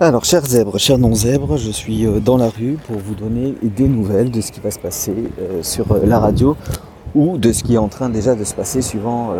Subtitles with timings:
[0.00, 3.88] Alors, chers zèbres, chers non-zèbres, je suis euh, dans la rue pour vous donner des
[3.88, 6.56] nouvelles de ce qui va se passer euh, sur euh, la radio
[7.16, 9.34] ou de ce qui est en train déjà de se passer suivant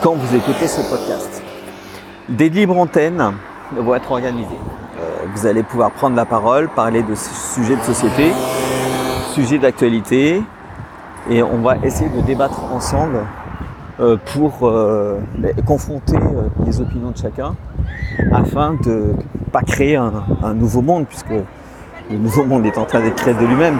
[0.00, 1.42] quand vous écoutez ce podcast.
[2.30, 3.22] Des libres antennes
[3.76, 4.48] vont être organisées.
[5.34, 8.30] Vous allez pouvoir prendre la parole, parler de sujets de société,
[9.34, 10.40] sujets d'actualité,
[11.28, 13.26] et on va essayer de débattre ensemble
[14.32, 16.16] pour ben, confronter
[16.64, 17.56] les opinions de chacun
[18.32, 19.12] afin de
[19.52, 23.44] pas créer un, nouveau monde, puisque le nouveau monde est en train d'être créé de
[23.44, 23.78] lui-même,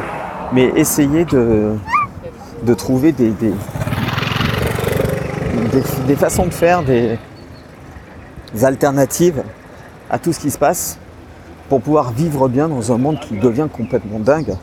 [0.53, 1.77] mais essayer de,
[2.77, 3.33] trouver des,
[6.17, 7.19] façons de faire, des,
[8.63, 9.43] alternatives
[10.11, 10.99] à tout ce qui se passe
[11.69, 14.55] pour pouvoir vivre bien dans un monde qui devient complètement dingue,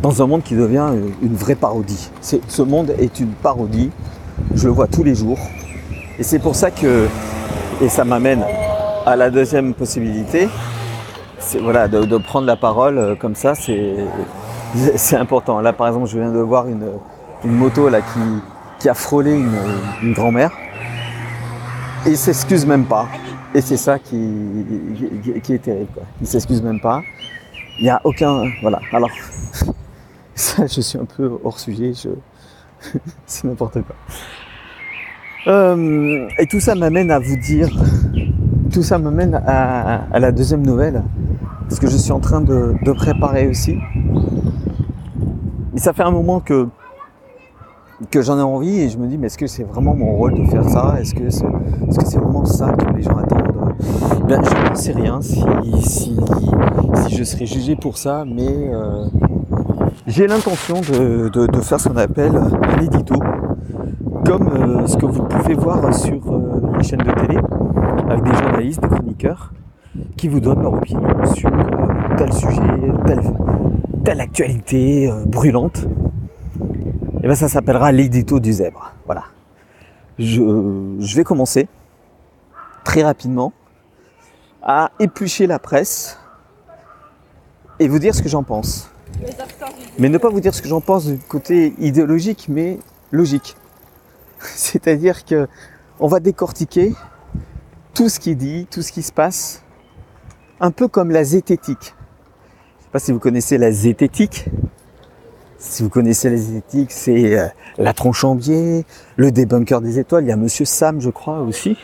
[0.00, 0.88] dans un monde qui devient
[1.22, 2.10] une vraie parodie.
[2.22, 3.90] Ce monde est une parodie,
[4.54, 5.38] je le vois tous les jours,
[6.18, 7.08] et c'est pour ça que,
[7.80, 8.44] et ça m'amène
[9.06, 10.48] à la deuxième possibilité,
[11.60, 13.54] voilà, de, prendre la parole euh, comme ça,
[14.96, 15.60] c'est, important.
[15.60, 16.90] Là, par exemple, je viens de voir une,
[17.44, 18.20] moto là, qui,
[18.78, 19.34] qui a frôlé
[20.02, 20.50] une, grand-mère
[22.06, 23.06] et il s'excuse même pas.
[23.54, 24.18] Et c'est ça qui,
[25.42, 25.90] qui, est terrible.
[25.94, 26.02] Quoi.
[26.20, 27.02] Il s'excuse même pas.
[27.78, 28.50] Il n'y a aucun.
[28.62, 28.80] Voilà.
[28.92, 29.10] Alors,
[30.34, 31.92] ça, je suis un peu hors sujet.
[31.94, 32.08] Je...
[33.26, 33.94] c'est n'importe quoi.
[35.46, 37.68] Euh, et tout ça m'amène à vous dire
[38.74, 41.04] tout ça me mène à, la deuxième nouvelle,
[41.68, 43.78] ce que je suis en train de, préparer aussi.
[45.74, 46.66] Et ça fait un moment que,
[48.10, 50.34] que j'en ai envie et je me dis, mais est-ce que c'est vraiment mon rôle
[50.34, 50.96] de faire ça?
[51.00, 53.74] Est-ce que c'est -ce vraiment ça que les gens attendent?
[54.28, 55.44] Ben, Je ne sais rien si,
[55.80, 56.16] si,
[57.06, 59.06] si, je serai jugé pour ça, mais euh,
[60.08, 63.14] j'ai l'intention de, de, faire ce qu'on appelle un édito,
[64.24, 67.38] comme euh, ce que vous pouvez voir sur euh, les chaînes de télé
[68.08, 69.52] avec des journalistes, des chroniqueurs,
[70.16, 71.02] qui vous donnent leur opinion
[71.34, 72.62] sur euh, tel sujet,
[74.04, 75.86] telle, actualité brûlante.
[77.22, 78.92] Et bien ça s'appellera l'édito du zèbre.
[79.06, 79.24] Voilà.
[80.18, 81.68] Je, vais commencer
[82.84, 83.52] très rapidement
[84.62, 86.18] à éplucher la presse
[87.78, 88.90] et vous dire ce que j'en pense.
[89.98, 92.78] Mais ne pas vous dire ce que j'en pense du côté idéologique, mais
[93.10, 93.56] logique.
[94.54, 95.48] C'est-à-dire que
[96.00, 96.92] on va décortiquer
[97.94, 99.62] tout ce qui dit, tout ce qui se passe,
[100.60, 101.94] un peu comme la zététique.
[101.94, 104.46] Je ne sais pas si vous connaissez la zététique.
[105.58, 107.46] Si vous connaissez la zététique, c'est euh,
[107.78, 108.84] la tronche en biais,
[109.16, 110.24] le débunker des étoiles.
[110.24, 111.78] Il y a Monsieur Sam, je crois aussi,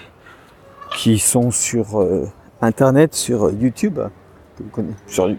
[0.96, 2.28] qui sont sur euh,
[2.60, 4.00] Internet, sur euh, YouTube,
[5.06, 5.30] sur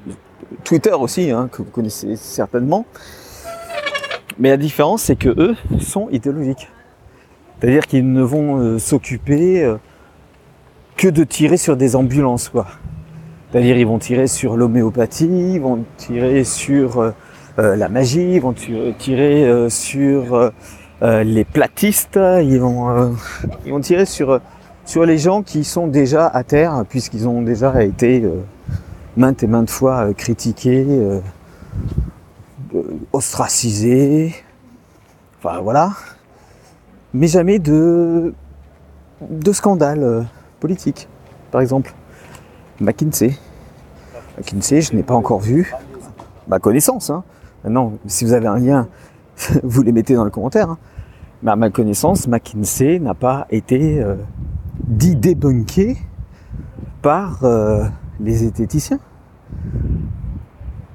[0.63, 2.85] Twitter aussi, hein, que vous connaissez certainement.
[4.39, 6.67] Mais la différence, c'est que eux sont idéologiques.
[7.61, 9.71] C'est-à-dire qu'ils ne vont s'occuper
[10.97, 12.65] que de tirer sur des ambulances, quoi.
[13.51, 17.11] C'est-à-dire ils vont tirer sur l'homéopathie, ils vont tirer sur euh,
[17.59, 20.51] euh, la magie, ils vont tirer euh, sur
[21.01, 23.15] les platistes, ils vont,
[23.65, 24.39] ils vont tirer sur,
[24.85, 28.23] sur les gens qui sont déjà à terre, puisqu'ils ont déjà été
[29.17, 30.85] maintes et maintes fois critiqués,
[33.11, 34.35] ostracisés,
[35.39, 35.93] enfin voilà.
[37.13, 38.33] Mais jamais de,
[39.29, 40.25] de scandale
[40.59, 41.07] politique,
[41.51, 41.93] par exemple.
[42.79, 43.37] McKinsey.
[44.37, 45.73] McKinsey, je n'ai pas encore vu.
[46.47, 47.23] Ma connaissance, hein.
[47.63, 48.87] Maintenant, si vous avez un lien,
[49.63, 50.69] vous les mettez dans le commentaire.
[50.69, 50.77] Hein.
[51.43, 54.15] Mais à ma connaissance, McKinsey n'a pas été euh,
[54.83, 55.97] dit débunké
[57.01, 57.85] par euh,
[58.19, 58.99] les zététiciens.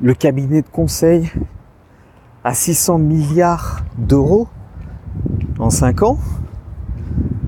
[0.01, 1.31] Le cabinet de conseil
[2.45, 4.49] à 600 milliards d'euros
[5.59, 6.19] en 5 ans,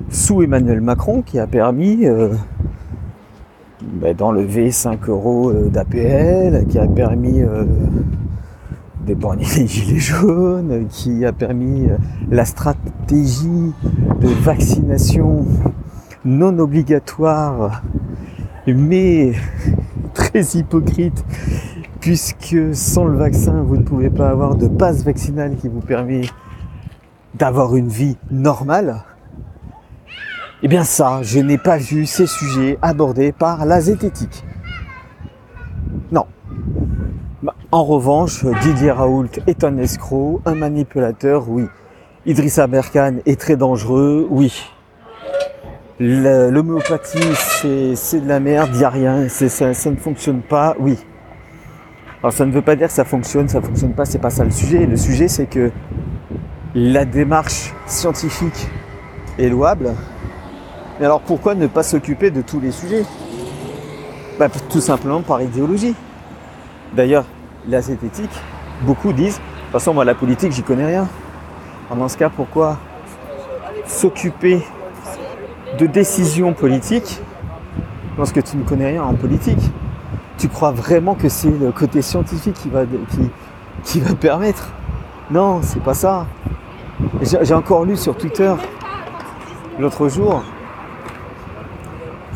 [0.09, 2.33] sous Emmanuel Macron qui a permis euh,
[3.81, 7.65] ben, d'enlever 5 euros euh, d'APL, qui a permis euh,
[9.05, 11.87] d'épargner les gilets jaunes, qui a permis
[12.31, 13.73] la stratégie
[14.19, 15.45] de vaccination
[16.25, 17.83] non obligatoire,
[18.67, 19.33] mais
[20.13, 21.23] très hypocrite,
[21.99, 26.21] puisque sans le vaccin, vous ne pouvez pas avoir de passe vaccinale qui vous permet
[27.39, 29.03] d'avoir une vie normale.
[30.61, 34.43] Eh bien ça, je n'ai pas vu ces sujets abordés par la zététique.
[36.11, 36.25] Non.
[37.41, 41.65] Bah, en revanche, Didier Raoult est un escroc, un manipulateur, oui.
[42.25, 44.69] Idrissa Berkane est très dangereux, oui.
[46.01, 47.35] L'homéopathie,
[47.95, 50.97] c'est de la merde, il n'y a rien, ça, ça ne fonctionne pas, oui.
[52.21, 54.43] Alors ça ne veut pas dire que ça fonctionne, ça fonctionne pas, c'est pas ça
[54.43, 54.85] le sujet.
[54.85, 55.71] Le sujet c'est que
[56.75, 58.67] la démarche scientifique
[59.37, 59.95] est louable,
[60.99, 63.05] mais alors pourquoi ne pas s'occuper de tous les sujets?
[64.37, 65.95] Bah, Tout simplement par idéologie.
[66.93, 67.25] D'ailleurs,
[67.67, 68.31] la zététique,
[68.83, 71.07] beaucoup disent, de toute façon moi la politique j'y connais rien.
[71.95, 72.77] Dans ce cas, pourquoi
[73.87, 74.61] s'occuper
[75.79, 77.19] de décisions politiques
[78.17, 79.59] lorsque tu ne connais rien en politique?
[80.37, 83.29] Tu crois vraiment que c'est le côté scientifique qui va, qui,
[83.83, 84.69] qui va permettre?
[85.31, 86.25] Non, c'est pas ça.
[87.21, 88.53] J'ai encore lu sur Twitter
[89.79, 90.43] l'autre jour,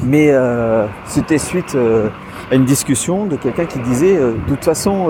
[0.04, 2.10] mais euh, c'était suite euh,
[2.52, 5.08] à une discussion de quelqu'un qui disait euh, de toute façon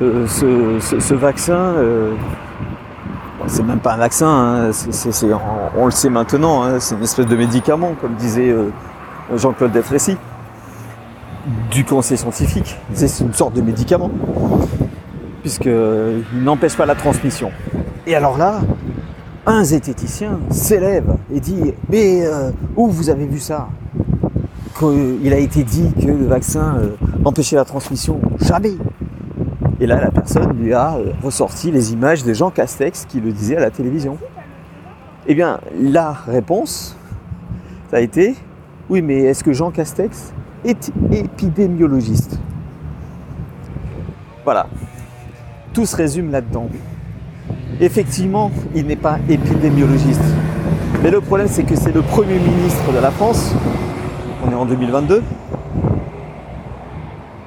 [0.00, 1.74] ce, vaccin,
[3.46, 4.70] c'est même pas un vaccin, hein,
[5.76, 8.54] on, le sait maintenant, hein, c'est une espèce de médicament, comme disait
[9.34, 10.16] Jean-Claude Defressy,
[11.70, 12.76] du conseil scientifique.
[12.94, 14.10] C'est une sorte de médicament,
[15.40, 17.50] puisqu'il n'empêche pas la transmission.
[18.06, 18.60] Et alors là,
[19.46, 23.68] un zététicien s'élève et dit Mais euh, où vous avez vu ça?
[24.78, 28.72] Qu'il a été dit que le vaccin euh, empêchait la transmission Jamais
[29.78, 33.32] Et là, la personne lui a euh, ressorti les images de Jean Castex qui le
[33.32, 34.16] disait à la télévision.
[35.26, 36.96] Eh bien, la réponse,
[37.90, 38.34] ça a été
[38.88, 40.32] Oui, mais est-ce que Jean Castex
[40.64, 42.38] est épidémiologiste?
[44.44, 44.66] Voilà.
[45.72, 46.68] Tout se résume là-dedans.
[47.80, 50.24] Effectivement, il n'est pas épidémiologiste.
[51.02, 53.54] Mais le problème, c'est que c'est le Premier ministre de la France.
[54.44, 55.22] On est en 2022.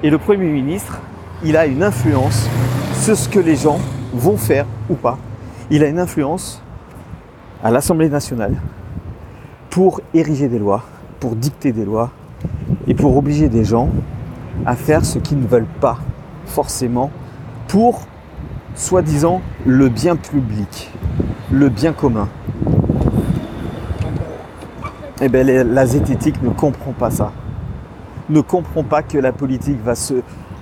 [0.02, 1.00] Et le Premier ministre,
[1.44, 2.48] il a une influence
[2.94, 3.78] sur ce que les gens
[4.12, 5.18] vont faire ou pas.
[5.70, 6.62] Il a une influence
[7.62, 8.56] à l'Assemblée nationale
[9.70, 10.82] pour ériger des lois,
[11.20, 12.10] pour dicter des lois
[12.86, 13.88] et pour obliger des gens
[14.66, 15.98] à faire ce qu'ils ne veulent pas
[16.46, 17.10] forcément
[17.68, 18.06] pour
[18.74, 20.90] soi-disant le bien public,
[21.50, 22.28] le bien commun.
[25.20, 27.32] Eh bien, la zététique ne comprend pas ça.
[28.28, 29.78] Ne comprend pas que la politique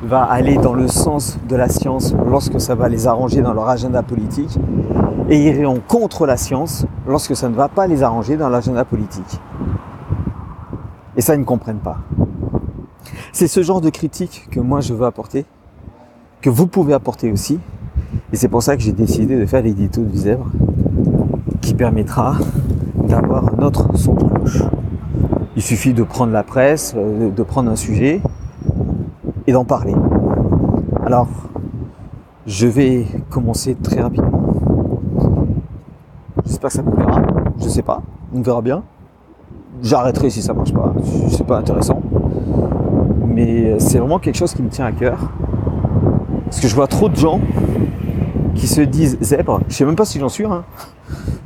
[0.03, 3.69] va, aller dans le sens de la science lorsque ça va les arranger dans leur
[3.69, 4.59] agenda politique
[5.29, 9.41] et iront contre la science lorsque ça ne va pas les arranger dans l'agenda politique.
[11.17, 11.99] Et ça, ils ne comprennent pas.
[13.33, 15.47] C'est ce genre de critique que moi je veux apporter,
[16.41, 17.59] que vous pouvez apporter aussi,
[18.33, 20.47] et c'est pour ça que j'ai décidé de faire l'édito de Zèbre
[21.61, 22.37] qui permettra
[23.09, 24.63] d'avoir notre son de cloche.
[25.55, 28.23] Il suffit de prendre la presse, euh, de prendre un sujet
[29.47, 29.95] et d'en parler.
[31.05, 31.29] Alors,
[32.47, 34.31] je vais commencer très rapidement.
[36.47, 37.23] J'espère que ça vous plaira.
[37.59, 38.03] Je sais pas.
[38.35, 38.83] On verra bien.
[39.83, 40.95] J'arrêterai si ça marche pas.
[41.29, 42.01] C'est pas intéressant.
[43.27, 45.19] Mais c'est vraiment quelque chose qui me tient à cœur.
[46.45, 47.41] Parce que je vois trop de gens
[48.55, 50.65] qui se disent zèbres, je sais même pas si j'en suis un,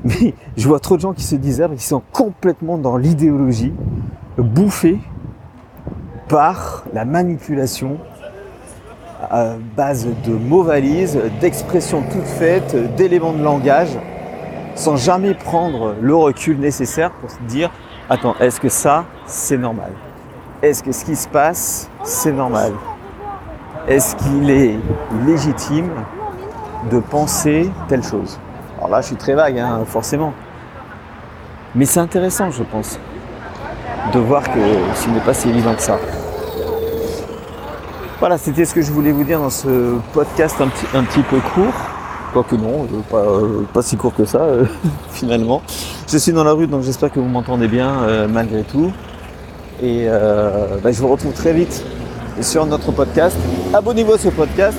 [0.05, 2.97] mais je vois trop de gens qui se disent zèbres et qui sont complètement dans
[2.97, 3.73] l'idéologie,
[4.39, 4.99] bouffés
[6.29, 7.99] par la manipulation
[9.31, 13.99] à base de mots valises, d'expressions toutes faites, d'éléments de langage,
[14.75, 17.71] sans jamais prendre le recul nécessaire pour se dire
[18.11, 19.91] attends, est-ce que ça, c'est normal?
[20.63, 22.73] Est-ce que ce qui se passe, c'est normal?
[23.89, 24.77] Est-ce qu'il est
[25.27, 25.91] légitime
[26.91, 28.39] de penser telle chose.
[28.79, 30.33] Alors là, je suis très vague, hein, forcément.
[31.75, 32.99] Mais c'est intéressant, je pense,
[34.13, 34.61] de voir que
[34.95, 35.99] ce n'est pas si évident que ça.
[38.19, 41.75] Voilà, c'était ce que je voulais vous dire dans ce podcast un petit, peu court.
[42.33, 44.65] Quoique non, euh, pas, euh, pas si court que ça, euh,
[45.11, 45.61] finalement.
[46.09, 48.91] Je suis dans la rue, donc j'espère que vous m'entendez bien malgré tout.
[49.83, 51.85] Et bah, je vous retrouve très vite
[52.41, 53.37] sur notre podcast.
[53.75, 54.79] Abonnez-vous à ce podcast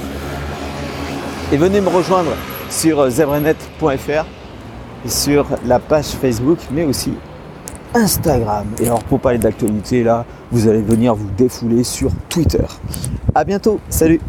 [1.51, 2.31] et venez me rejoindre
[2.69, 4.25] sur zebrenet.fr
[5.05, 7.13] et sur la page Facebook, mais aussi
[7.93, 8.67] Instagram.
[8.81, 12.65] Et alors pour parler d'actualité, là, vous allez venir vous défouler sur Twitter.
[13.33, 14.19] A bientôt, salut